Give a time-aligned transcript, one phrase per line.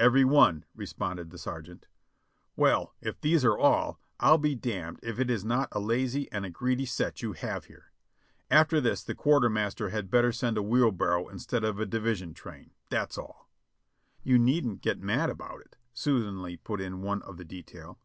[0.00, 1.86] "Every one." responded the sergeant.
[2.56, 2.92] "Well!
[3.00, 4.68] if these are all, I'll be d
[5.00, 7.14] if it is not a lazv and a ON the; fishing shore 525 greedy set
[7.14, 7.92] 3^011 liave here!
[8.50, 12.72] After this, the quartermaster had better send a wheelbarrow instead of a division train.
[12.88, 13.48] That's all!"
[14.24, 18.00] "You needn't get mad about it!" soothingly put in one of the detail.